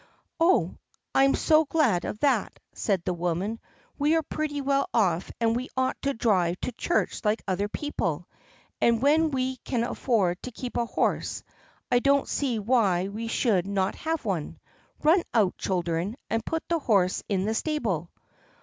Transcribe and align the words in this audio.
"Oh, 0.39 0.79
I'm 1.13 1.35
so 1.35 1.63
glad 1.63 2.05
of 2.05 2.17
that," 2.21 2.59
said 2.73 3.03
the 3.05 3.13
woman. 3.13 3.59
"We 3.99 4.15
are 4.15 4.23
pretty 4.23 4.59
well 4.59 4.89
off 4.95 5.31
and 5.39 5.55
we 5.55 5.69
ought 5.77 6.01
to 6.01 6.15
drive 6.15 6.59
to 6.61 6.71
church 6.71 7.21
like 7.23 7.43
other 7.47 7.67
people, 7.69 8.27
and 8.81 8.99
when 8.99 9.29
we 9.29 9.57
can 9.57 9.83
afford 9.83 10.41
to 10.41 10.49
keep 10.51 10.75
a 10.75 10.87
horse 10.87 11.43
I 11.91 11.99
don't 11.99 12.27
see 12.27 12.57
why 12.57 13.09
we 13.09 13.27
should 13.27 13.67
not 13.67 13.93
have 13.93 14.25
one. 14.25 14.57
Run 15.03 15.21
out, 15.35 15.55
children, 15.59 16.15
and 16.31 16.43
put 16.43 16.67
the 16.67 16.79
horse 16.79 17.21
in 17.29 17.45
the 17.45 17.53
stable." 17.53 18.09